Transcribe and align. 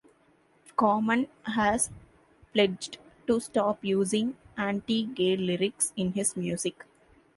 Common 0.77 1.27
has 1.43 1.91
pledged 2.53 2.97
to 3.27 3.39
stop 3.39 3.85
using 3.85 4.35
anti-gay 4.57 5.37
lyrics 5.37 5.93
in 5.95 6.13
his 6.13 6.35
music. 6.35 6.87